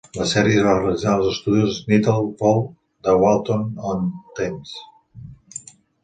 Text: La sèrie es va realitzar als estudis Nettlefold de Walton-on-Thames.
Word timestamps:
La 0.17 0.25
sèrie 0.29 0.57
es 0.59 0.63
va 0.67 0.71
realitzar 0.75 1.11
als 1.17 1.27
estudis 1.31 1.75
Nettlefold 1.91 2.71
de 3.09 3.13
Walton-on-Thames. 3.25 4.73